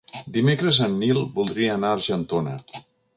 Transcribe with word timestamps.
Dimecres 0.37 0.79
en 0.85 0.95
Nil 1.01 1.19
voldria 1.35 1.75
anar 1.75 1.91
a 1.93 1.99
Argentona. 1.99 2.55